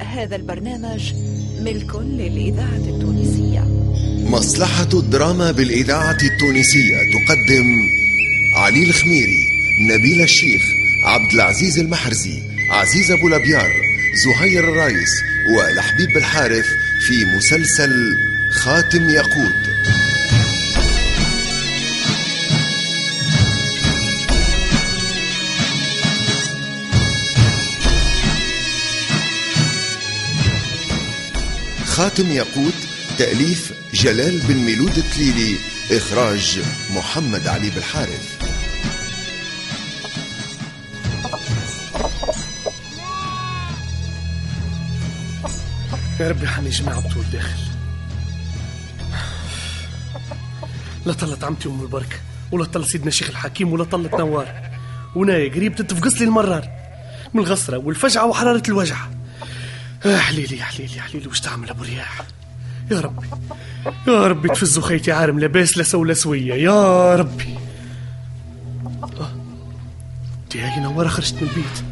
[0.00, 1.12] هذا البرنامج
[1.60, 3.60] ملك للإذاعة التونسية.
[4.30, 7.66] مصلحة الدراما بالإذاعة التونسية تقدم
[8.56, 9.46] علي الخميري
[9.90, 10.62] نبيل الشيخ
[11.04, 13.72] عبد العزيز المحرزي عزيز أبو لبيار
[14.24, 15.22] زهير الرايس
[15.56, 16.66] ولحبيب الحارث
[17.00, 18.16] في مسلسل
[18.50, 19.64] خاتم ياقوت.
[31.94, 32.74] خاتم ياقوت
[33.18, 35.56] تأليف جلال بن ميلود التليلي
[35.90, 36.60] إخراج
[36.94, 38.44] محمد علي بالحارث.
[46.20, 47.58] يا ربي حني جماعة طول داخل
[51.06, 52.16] لا طلت عمتي ام البركة
[52.52, 54.70] ولا طل سيدنا الشيخ الحكيم ولا طلت نوار.
[55.16, 56.70] ونايا قريب تتفقص لي المرار.
[57.34, 58.96] من الغصره والفجعة وحرارة الوجع
[60.06, 62.18] آه حليلي يا حليلي يا حليلي وش تعمل أبو رياح؟
[62.90, 63.26] يا ربي
[64.08, 67.54] يا ربي تفزوا خيتي عارم لاباس لا سو لا سوية يا ربي.
[69.02, 69.32] آه.
[70.50, 71.84] دي هاي نواره خرجت من البيت.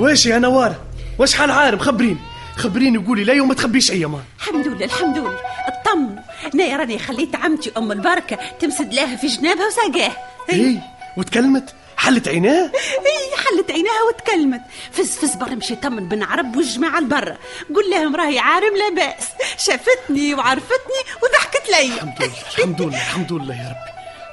[0.00, 0.80] واش يا نواره
[1.18, 2.16] واش حال عارم؟ خبريني
[2.56, 5.38] خبريني قولي لا يوم ما تخبيش أي مان الحمد لله الحمد لله.
[5.66, 6.22] اطمنوا
[6.54, 10.12] أنا راني خليت عمتي ام البركة تمسد لها في جنابها وساقاه
[10.50, 10.78] اي
[11.16, 12.70] وتكلمت؟ حلت عيناه؟
[13.06, 14.60] إي حلت عينها وتكلمت.
[14.92, 17.36] فز فز برا مشي طمن بن عرب والجماعة البرا
[17.74, 19.28] قول لهم راهي عارم لاباس.
[19.58, 21.94] شافتني وعرفتني وضحكت لي.
[21.94, 23.92] الحمد لله الحمد لله الحمد لله يا ربي.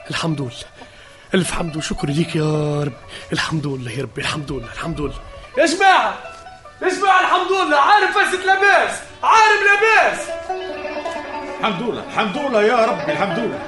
[0.10, 0.52] الحمد لله.
[1.34, 2.94] ألف حمد وشكر ليك يا رب
[3.34, 5.22] الحمد لله يا ربي الحمد لله الحمد لله.
[5.58, 6.18] يا جماعة
[6.82, 7.78] يا جماعة الحمد لله.
[7.78, 9.00] عارم فزت لاباس.
[9.24, 10.20] عارم لاباس.
[11.60, 13.60] الحمد لله الحمد لله يا ربي الحمد لله.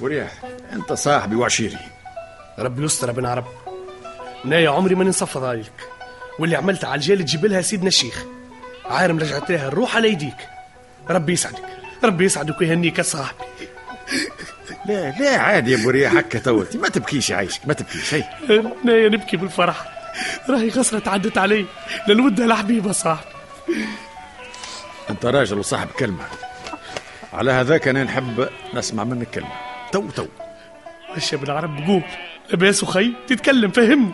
[0.00, 0.32] ورياح
[0.72, 1.97] أنت صاحبي وعشيري.
[2.58, 3.44] ربي يستر بن عرب.
[4.44, 5.72] نايا عمري ما ننصفى ذلك
[6.38, 8.24] واللي عملت على الجيل تجيب لها سيدنا الشيخ.
[8.84, 10.48] عارم رجعت لها الروح على يديك.
[11.10, 11.62] ربي يسعدك.
[12.04, 13.44] ربي يسعدك ويهنيك يا صاحبي.
[14.86, 16.12] لا لا عادي يا أبو رياح.
[16.12, 18.14] هكا توتي ما تبكيش عايشك ما تبكيش.
[18.14, 18.24] هي.
[18.84, 19.98] نايا نبكي بالفرح.
[20.50, 21.66] راهي غصرة تعدت علي.
[22.08, 23.28] للودها الحبيبة صاحبي.
[25.10, 26.24] أنت راجل وصاحب كلمة.
[27.32, 29.52] على هذاك أنا نحب نسمع منك كلمة.
[29.92, 30.26] تو تو.
[31.08, 32.02] يا ابن عرب قول.
[32.52, 34.12] لباس وخي تتكلم فهمني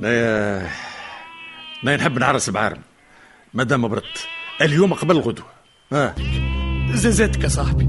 [0.00, 0.70] نايا
[1.82, 2.80] نايا نحب نعرس بعارم.
[3.54, 4.26] مادام بردت
[4.60, 5.46] اليوم قبل الغدوه
[5.92, 6.14] ها.
[6.94, 7.88] زازاتك يا صاحبي.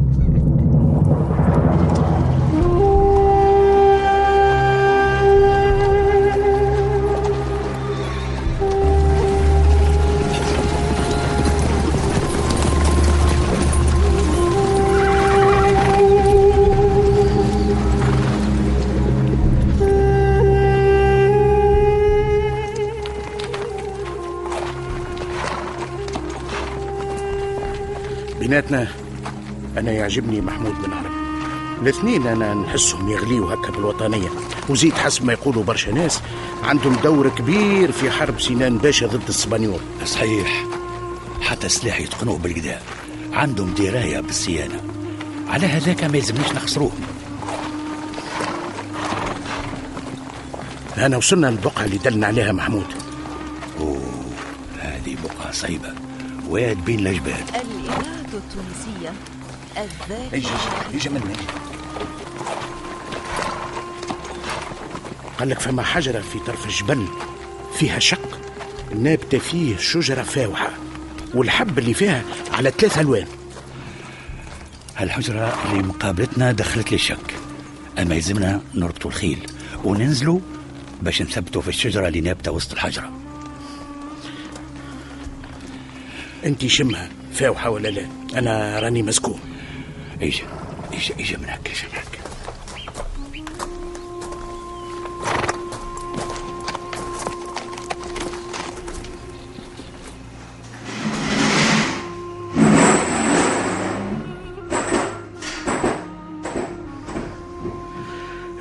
[30.05, 31.11] يعجبني محمود بن عرب.
[31.81, 34.29] الاثنين أنا نحسهم يغليوا هكا بالوطنية.
[34.69, 36.21] وزيد حسب ما يقولوا برشا ناس
[36.63, 39.79] عندهم دور كبير في حرب سنان باشا ضد السبانيول.
[40.05, 40.65] صحيح.
[41.41, 42.79] حتى سلاح يتقنوه بالقدا.
[43.33, 44.81] عندهم دراية بالصيانة.
[45.47, 47.01] على هذاك ما يلزمناش نخسروهم.
[50.97, 52.87] أنا وصلنا للبقعة اللي دلنا عليها محمود.
[53.79, 54.01] أوه
[54.79, 55.93] هذه بقعة صعيبة.
[56.49, 59.13] واد بين الجبال الإذاعة التونسية
[59.77, 60.37] الذاكرة.
[60.37, 60.47] أجي
[60.93, 61.35] أجي مني
[65.39, 67.07] قال لك فما حجرة في طرف الجبل
[67.79, 68.39] فيها شق
[68.95, 70.69] نابتة فيه شجرة فاوحة
[71.33, 73.27] والحب اللي فيها على ثلاث ألوان.
[74.97, 77.33] هالحجرة اللي مقابلتنا دخلت لي شك.
[77.99, 79.47] أما يلزمنا نربطوا الخيل
[79.83, 80.39] وننزلوا
[81.01, 83.11] باش نثبتوا في الشجرة اللي نابتة وسط الحجرة.
[86.45, 89.39] انت شمها فاوحة ولا لا؟ أنا راني مسكون
[90.21, 90.43] ايجا
[90.93, 92.19] ايجا ايجا من هكا ايجا من هكا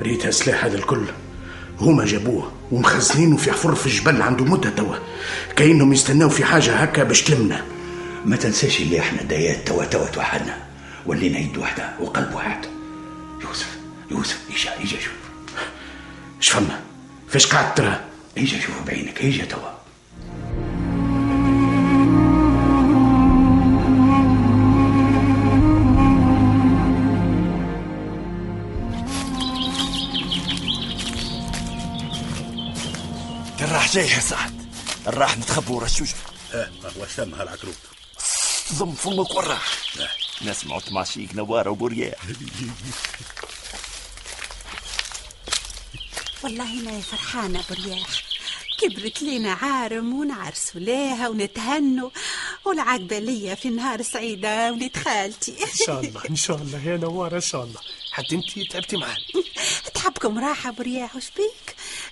[0.01, 1.05] ريتها سلاح هذا الكل.
[1.79, 4.95] هما جابوه ومخزنينه في حفر في الجبل عنده مدة توا.
[5.55, 7.61] كأنهم يستناو في حاجة هكا باش تلمنا
[8.25, 10.57] ما تنساش اللي إحنا دايات توا توا توحدنا.
[11.05, 12.65] ولينا يد واحدة وقلب واحد.
[13.41, 13.77] يوسف
[14.11, 15.13] يوسف ايجا ايجا شوف.
[16.41, 16.81] اش فما؟
[17.29, 18.03] فاش قاعد ترى؟
[18.37, 19.75] ايجا شوف بعينك ايجا توا.
[33.61, 34.65] راح جاي يا سعد.
[35.07, 36.15] راح نتخبوا ورا الشجر
[36.53, 37.75] آه واش ثم هالعقروب؟
[38.73, 39.61] ضم فمك وراح
[40.41, 42.19] نسمعوا تماشيك نوارة وبورياح
[46.43, 48.07] والله أنا فرحانة برياح
[48.81, 52.09] كبرت لينا عارم ونعرسوا ليها ونتهنوا
[52.65, 55.51] والعقبة ليا في نهار سعيدة وليد خالتي.
[55.63, 57.79] إن شاء الله إن شاء الله يا نوار إن شاء الله.
[58.11, 59.17] حتى انت تعبتي معانا.
[59.95, 61.64] تعبكم راحة برياح وش بيك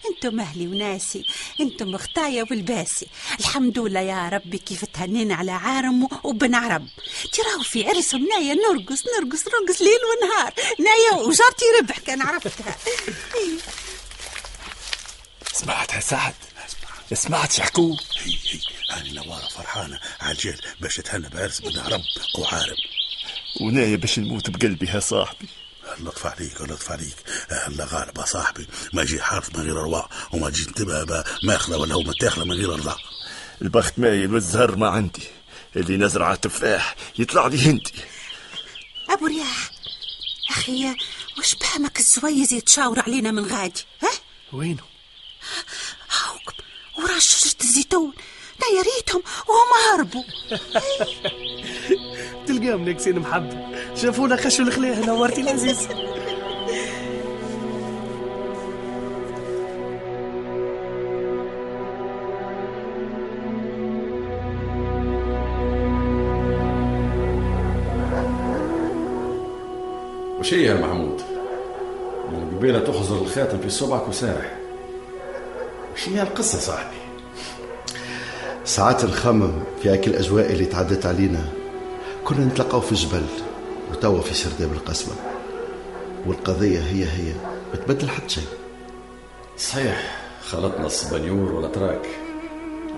[0.09, 1.25] أنتم أهلي وناسي
[1.61, 3.07] أنتم أختايا والباسي.
[3.39, 6.87] الحمد لله يا ربي كيف تهنينا على عارم وبن عرب.
[7.33, 10.53] تراو في عرسهم نايا نرقص نرقص نرقص ليل ونهار.
[10.79, 12.75] نايا وجارتي ربح كان عرفتها.
[15.53, 16.33] سمعتها سعد؟
[17.13, 18.59] سمعت شحكوا هي هي.
[18.89, 22.01] هاني نوارة فرحانة عالجال باش تهنى بعرس بن عرب
[22.39, 22.75] وعارم
[23.61, 25.47] ونايا باش نموت بقلبي يا صاحبي.
[25.99, 27.15] اللطف عليك اللطف عليك.
[27.67, 31.95] الله غالب يا صاحبي ما يجي حارث من غير رواق وما تجي انتبه ماخذه ولا
[31.95, 32.97] هو متاخذه من غير رضا
[33.61, 35.23] البخت مايل والزهر ما عندي
[35.75, 37.93] اللي نزرع تفاح يطلع لي هندي.
[39.09, 39.71] أبو رياح
[40.49, 40.95] أخي
[41.39, 44.09] وش بهمك الزويز يتشاور علينا من غادي؟ ها؟
[44.53, 44.83] وينه؟
[46.11, 46.53] هاوك
[46.97, 48.13] ورا شجرة الزيتون
[48.59, 50.23] لا يا ريتهم وهم هربوا.
[52.47, 53.72] تلقاهم ناقصين محبة.
[54.03, 55.87] شافونا خشوا الخليه نورتي العزيز
[70.39, 71.21] وش هي يا محمود؟
[72.31, 74.57] من قبيلة تحضر الخاتم في صبعك وسارح
[75.93, 76.97] وش هي القصة صاحبي؟
[78.65, 81.45] ساعات نخمم في هاك الأجواء اللي تعدت علينا
[82.25, 83.42] كنا نتلقاو في الجبل
[84.09, 85.13] وتوا في سرداب القسمة
[86.25, 87.33] والقضية هي هي.
[87.73, 88.43] ما تبدل حتى شيء.
[89.57, 90.17] صحيح
[90.47, 92.07] خلطنا الصبنيور والأتراك.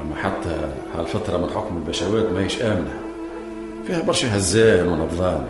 [0.01, 2.99] أما حتى هالفترة من حكم البشوات ما هيش آمنة.
[3.87, 5.47] فيها برشا هزان ونبضان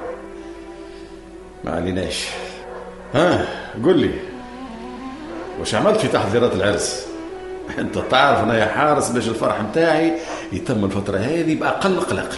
[1.64, 2.28] ما عليناش.
[3.14, 3.48] ها
[3.84, 4.12] قل لي
[5.62, 7.06] وش عملت في تحضيرات العرس؟
[7.80, 10.14] أنت تعرف أنا يا حارس باش الفرح متاعي
[10.54, 12.36] يتم الفترة هذه بأقل قلق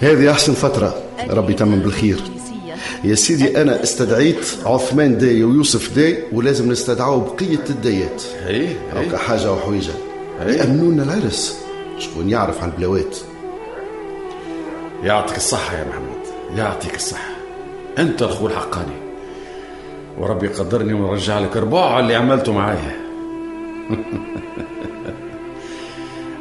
[0.00, 1.03] هذه أحسن فترة.
[1.30, 2.20] ربي يتمم بالخير.
[3.04, 8.22] يا سيدي أنا استدعيت عثمان داي ويوسف داي ولازم نستدعوا بقية الدايات
[9.12, 9.92] كحاجة أو حويجة
[10.42, 10.56] أي.
[10.56, 11.58] يأمنونا العرس.
[11.98, 13.16] شكون يعرف عن البلاوات.
[15.02, 17.34] يعطيك الصحة يا محمود يعطيك الصحة.
[17.98, 18.96] أنت الأخو الحقاني.
[20.18, 22.96] وربي يقدرني ونرجع لك ربع اللي عملته معايا.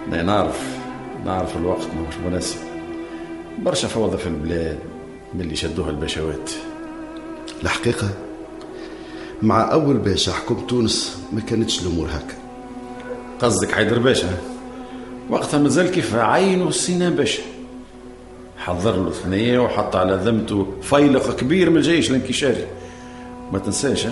[0.08, 0.62] أنا نعرف.
[1.26, 2.58] نعرف الوقت ما مش مناسب.
[3.66, 4.80] برشا فوضى في البلاد
[5.34, 6.52] من اللي شدوها البشوات.
[7.64, 8.10] الحقيقة
[9.42, 12.36] مع أول باشا حكم تونس ما كانتش الأمور هكا.
[13.40, 14.38] قصدك حيدر باشا؟
[15.30, 17.44] وقتها مازال كيف عينه سينان باشا.
[18.58, 22.68] حضر له ثنية وحط على ذمته فيلق كبير من الجيش الانكشاري.
[23.52, 24.08] ما تنساش؟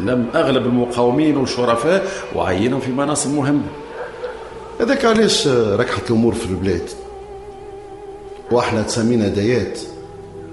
[0.00, 3.68] لم أغلب المقاومين والشرفاء وعينهم في مناصب مهمة.
[4.80, 6.90] هذاك علاش ركحت الأمور في البلاد؟
[8.50, 9.80] وإحنا تسمينا دايات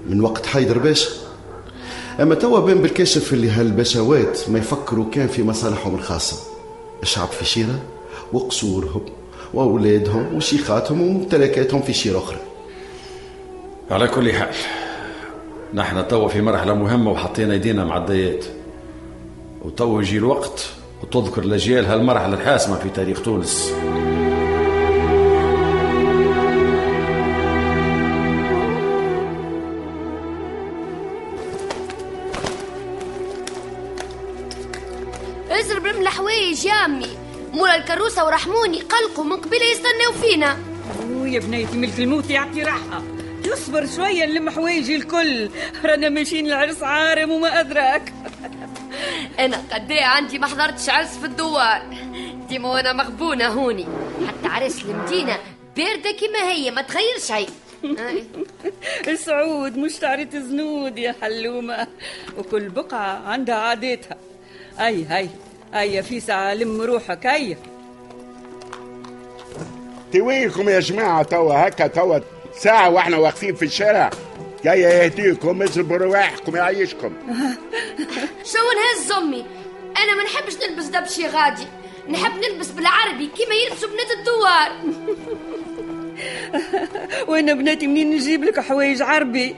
[0.08, 1.10] من وقت حيدر باشا
[2.20, 6.36] أما توا بان بالكاشف اللي هالبشوات ما يفكروا كان في مصالحهم الخاصة.
[7.02, 7.82] الشعب في شيرة
[8.32, 9.02] وقصورهم
[9.54, 12.38] وأولادهم وشيخاتهم وممتلكاتهم في شيرة أخرى.
[13.90, 14.54] على كل حال
[15.74, 18.44] نحن توا في مرحلة مهمة وحطينا إيدينا مع الديات.
[19.64, 20.66] وتوا يجي الوقت
[21.02, 23.72] وتذكر الأجيال هالمرحلة الحاسمة في تاريخ تونس.
[38.14, 40.56] الكروسه ورحموني قلقوا من قبيله يستناو فينا
[41.10, 43.02] ويا بنيتي ملك الموت يعطي راحة.
[43.44, 45.50] تصبر شوية نلم حوايجي الكل
[45.84, 48.12] رانا ماشيين العرس عارم وما أدراك.
[49.38, 51.82] أنا قد إيه عندي ما حضرتش عرس في الدوار.
[52.48, 53.86] ديما وأنا مغبونة هوني.
[54.28, 55.38] حتى عرس المدينة
[55.76, 57.48] بارده كما هي ما تغير شيء
[59.08, 61.86] السعود مش تعريت زنود يا حلومة.
[62.38, 64.16] وكل بقعة عندها عادتها.
[64.80, 65.28] أي هاي
[65.74, 67.73] هيا في ساعة لم روحك هيا
[70.14, 72.18] توينكم يا جماعة توا هكا توا
[72.58, 74.10] ساعة وإحنا واقفين في الشارع.
[74.64, 77.12] جاية يهديكم اصبروا رواحكم يعيشكم.
[78.52, 79.46] شو نهز أمي؟
[79.96, 81.66] أنا ما نحبش نلبس دبشي غادي.
[82.08, 84.72] نحب نلبس بالعربي كما يلبسوا بنات الدوار.
[87.30, 89.56] وين بناتي منين نجيب لك حوايج عربي؟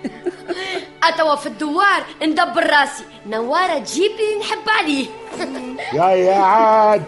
[1.09, 3.05] اتوا في الدوار ندبر راسي.
[3.27, 5.07] نوارة تجيب لي نحب عليه.
[5.93, 7.03] يا يا عاد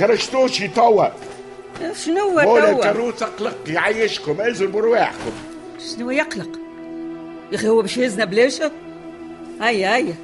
[0.00, 1.25] خرجتوش توا.
[2.04, 5.32] شنو مولا توا؟ الكروسة قلق يعيشكم ازربوا رواحكم
[5.90, 6.58] شنو يقلق؟
[7.52, 8.72] يا أخي هو باش يهزنا بليشه
[9.60, 10.14] هيا هيا.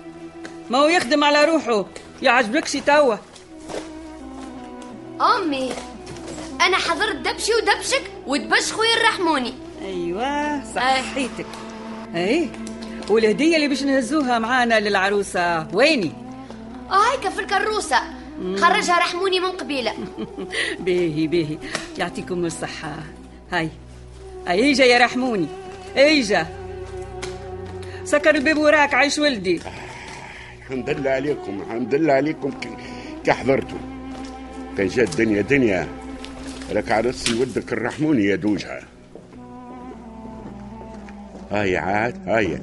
[0.71, 1.87] ما هو يخدم على روحه
[2.23, 3.17] يعجبكش توا.
[5.21, 5.73] أمي
[6.61, 9.55] أنا حضرت دبشي ودبشك ودبش خويا الرحموني.
[9.85, 11.47] أيوه صحيتك
[12.15, 12.51] أي.
[13.09, 16.13] والهدية اللي باش نهزوها معانا للعروسة ويني؟
[16.91, 17.97] هيك في الكروسة.
[18.43, 19.93] خرجها رحموني من قبيلة.
[20.85, 21.59] باهي باهي
[21.99, 22.95] يعطيكم الصحة.
[23.53, 23.69] هاي.
[24.47, 25.47] هاي اجا يا رحموني
[25.97, 26.47] اجا
[28.05, 29.61] سكر الباب وراك عيش ولدي.
[30.59, 32.51] الحمد لله عليكم الحمد لله عليكم.
[33.25, 33.79] كي حضرتوا
[34.77, 35.89] كان جات دنيا دنيا.
[36.73, 38.81] لك عرس ودك الرحموني يا دوجها.
[41.51, 42.61] هاي عاد هاي.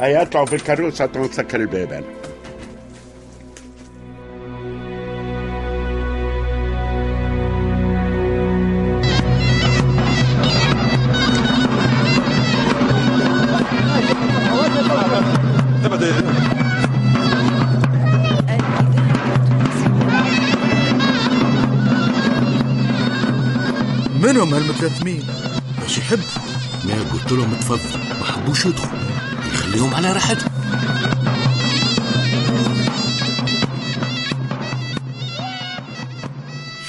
[0.00, 2.04] هاي اطلعوا في الكروسة تنسكر الباب أنا.
[24.22, 25.22] منهم هالمتلثمين
[25.80, 26.18] باش يحب
[26.84, 29.03] ما قلت لهم تفضل ما حبوش يدخلوا
[29.74, 30.50] يخليهم على راحتهم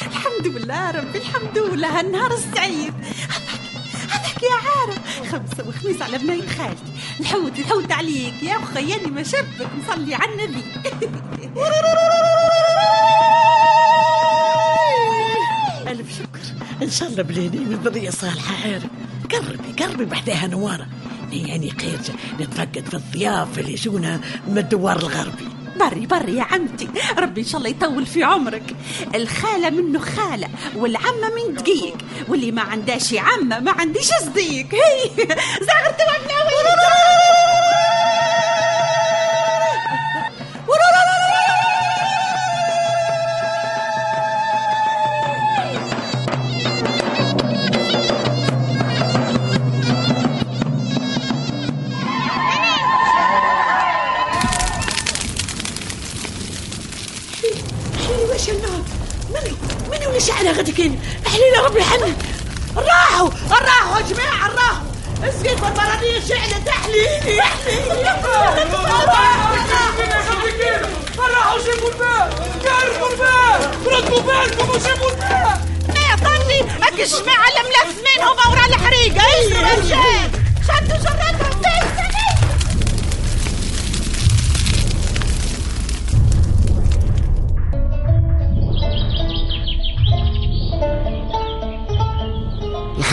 [0.01, 2.94] الحمد لله ربي الحمد لله هالنهار السعيد.
[4.10, 6.94] هذاك يا عارف خمسة وخميس على بناية خالتي.
[7.20, 8.44] الحوت الحوت عليك.
[8.44, 10.63] يا أخي ياني ما شبك نصلي على النبي.
[15.92, 16.39] ألف شكر.
[16.82, 18.86] إن شاء الله بليني من ذرية صالحة عارف
[19.32, 20.88] قربي قربي بحداها نوارة.
[21.34, 25.46] يعني خيرجة نتفقد في الضياف اللي يجونا من الدوار الغربي.
[25.79, 26.88] بري بري يا عمتي.
[27.17, 28.63] ربي إن شاء الله يطول في عمرك.
[29.15, 34.67] الخالة منه خالة والعمة من دقيق واللي ما عندهاش عمة ما عنديش صديق.
[34.75, 35.10] هي
[35.62, 37.25] زغرت حيلي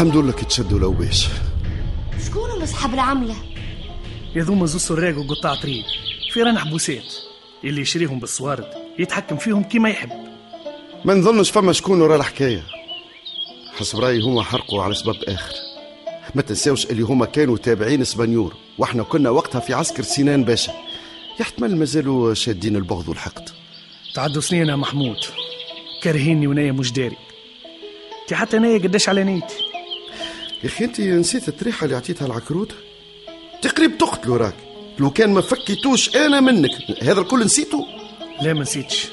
[0.02, 1.28] الحمد لله كي تشدوا لو باش
[2.26, 3.34] شكون اصحاب العملة؟
[4.34, 5.84] يذوما زوز سراق وقطاع طريق.
[6.32, 7.14] فيران حبوسات
[7.64, 8.66] اللي يشريهم بالصوارد
[8.98, 10.10] يتحكم فيهم كيما يحب.
[11.04, 12.62] ما نظنش فما شكون ورا الحكاية.
[13.78, 15.54] حسب رأيي هما حرقوا على سبب آخر.
[16.34, 20.72] ما تنساوش اللي هما كانوا تابعين السبنيور وإحنا كنا وقتها في عسكر سنان باشا.
[21.40, 23.48] يحتمل مازالوا شادين البغض والحقد.
[24.14, 25.18] تعدوا سنين يا محمود.
[26.02, 27.16] كارهيني ونايا مش داري.
[28.22, 29.71] انت حتى نايا قداش على نيتي.
[30.62, 32.74] يا أخي أنت نسيت التريحه اللي عطيتها العكروت؟
[33.62, 34.54] تقريب تقتلوا راك
[34.98, 36.70] لو كان ما فكيتوش أنا منك.
[37.02, 37.86] هذا الكل نسيته؟
[38.42, 39.06] لا ما نسيتش.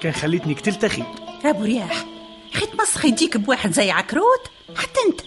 [0.00, 1.02] كان خليتني قتلت أخي.
[1.44, 2.04] ابو رياح
[2.52, 5.20] خي تمسخ يجيك بواحد زي عكروت؟ حتى أنت.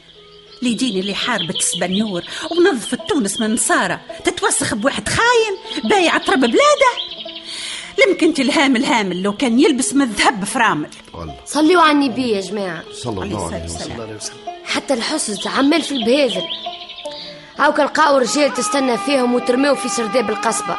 [0.63, 6.94] اللي اللي حاربت السبنيور ونظفت تونس من نصارى تتوسخ بواحد خاين بايع تراب بلاده.
[8.08, 10.89] لمكن الهام الهامل لو كان يلبس من الذهب فرامل.
[11.46, 12.84] صلوا على النبي يا جماعة.
[12.94, 13.65] صلى الله عليه
[14.15, 14.57] وسلم.
[14.68, 16.48] حتى الحسن عمال في البهازل
[17.60, 20.78] هاو لقاو رجال تستنى فيهم وترميو في سرداب القصبة.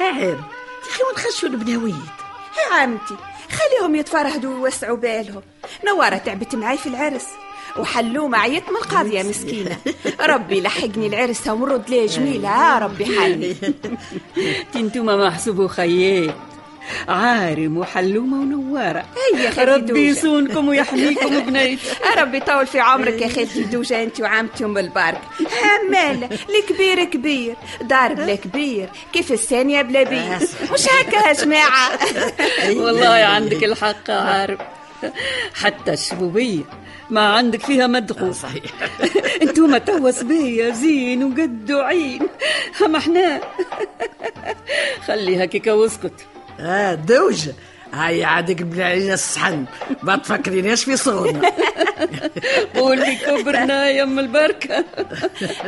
[0.00, 1.94] يا أخي ونخشوا البناويت؟
[2.58, 3.16] يا عمتي
[3.50, 5.42] خليهم يتفرهدوا ويوسعوا بالهم.
[5.86, 7.26] نوارة تعبت معاي في العرس.
[7.78, 9.76] وحلومة عيط من القاضية مسكينة.
[10.20, 12.48] ربي لحقني العرسة ونرد ليه جميلة.
[12.72, 13.56] يا ربي حالي
[14.76, 16.34] انتوما محسوبوا خيات
[17.08, 19.04] عارم وحلومة ونوارة.
[19.34, 20.08] هيا ربي.
[20.08, 21.78] يصونكم ويحميكم بنيت.
[22.18, 24.02] ربي يطول في عمرك يا خالتي دوجة.
[24.02, 26.28] انت وعمتي ام البرك همالة
[26.58, 28.88] الكبير كبير دار بلا كبير.
[29.12, 31.90] كيف الثانية بلا بير؟ مش هكا يا جماعة؟
[32.76, 34.58] والله عندك الحق عارف
[35.54, 36.62] حتى الشبوبية.
[37.10, 38.34] ما عندك فيها مدخول.
[38.34, 38.64] صحيح.
[39.42, 42.28] انتوما توا صبية زين وقد وعين.
[42.84, 43.40] اما إحنا.
[45.06, 46.26] خليها كيكا واسكت.
[46.60, 47.54] آه دوجة.
[47.92, 49.64] هاي عادك بالعينة الصحن.
[50.02, 51.52] ما تفكريناش في صغرنا
[52.76, 54.84] قولي كبرنا يا أم البركة.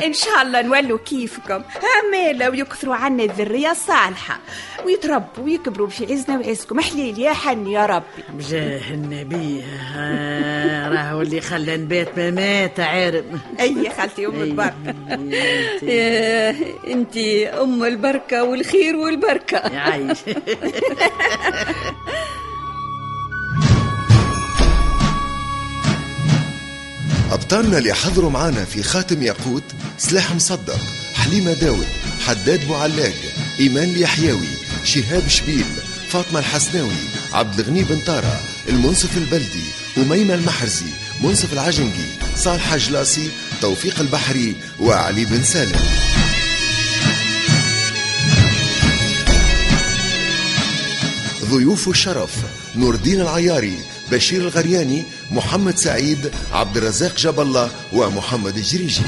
[0.04, 1.62] إن شاء الله نولوا كيفكم.
[1.82, 4.38] عمالة ويكثروا عنا الذرية الصالحة
[4.86, 6.80] ويتربوا ويكبروا في عزنا وعزكم.
[6.80, 8.04] حليل يا حني يا ربي.
[8.32, 9.64] بجاه النبي.
[9.96, 13.24] آه راهو اللي خلى نبات ما مات عارف.
[13.60, 14.74] أي يا خالتي أم البركة.
[15.82, 16.54] يا
[16.86, 19.78] أنتي أم البركة والخير والبركة.
[19.78, 20.18] عايش.
[27.34, 29.62] أبطالنا اللي حضروا معانا في خاتم ياقوت
[29.98, 30.78] سلاح مصدق
[31.14, 31.86] حليمة داود
[32.26, 33.14] حداد بوعلاق
[33.60, 34.48] إيمان اليحيوي
[34.84, 35.64] شهاب شبيل
[36.08, 36.96] فاطمة الحسناوي
[37.32, 39.64] عبد الغني بن طارة المنصف البلدي
[39.98, 40.86] أميمة المحرزي
[41.22, 45.80] منصف العجنقي صالح جلاسي توفيق البحري وعلي بن سالم.
[51.44, 52.30] ضيوف الشرف
[52.76, 53.78] نور الدين العياري
[54.12, 59.02] بشير الغرياني محمد سعيد عبد الرزاق جاب الله ومحمد الجريجي.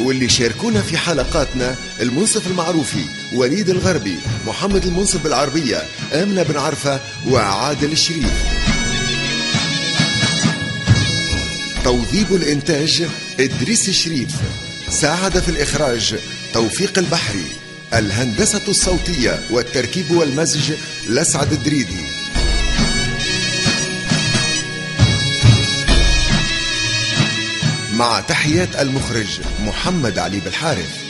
[0.00, 5.82] واللي شاركونا في حلقاتنا المنصف المعروفي وليد الغربي محمد المنصف بالعربية
[6.12, 8.32] آمنة بن عرفة وعادل الشريف.
[11.84, 13.08] توظيب الإنتاج
[13.40, 14.30] إدريس الشريف.
[14.90, 16.14] ساعد في الإخراج
[16.52, 17.46] توفيق البحري.
[17.94, 20.72] الهندسة الصوتية والتركيب والمزج
[21.08, 22.00] لسعد الدريدي.
[27.94, 31.09] مع تحيات المخرج محمد علي بالحارث.